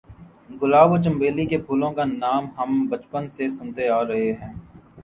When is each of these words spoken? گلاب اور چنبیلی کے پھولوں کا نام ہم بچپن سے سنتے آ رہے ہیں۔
گلاب 0.61 0.89
اور 0.91 0.99
چنبیلی 1.03 1.45
کے 1.45 1.57
پھولوں 1.57 1.91
کا 1.91 2.05
نام 2.05 2.45
ہم 2.57 2.85
بچپن 2.89 3.27
سے 3.27 3.49
سنتے 3.49 3.89
آ 3.89 4.01
رہے 4.03 4.31
ہیں۔ 4.33 4.53